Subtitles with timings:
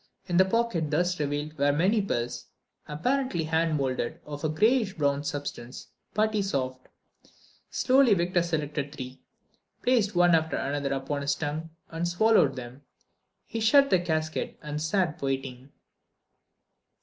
[0.25, 2.47] In the pocket thus revealed were many pills,
[2.87, 6.87] apparently hand moulded, of a grayish brown substance, putty soft.
[7.69, 9.21] Slowly Victor selected three,
[9.83, 12.81] placed one after another upon his tongue, and swallowed them.
[13.45, 15.71] He shut the casket and sat waiting.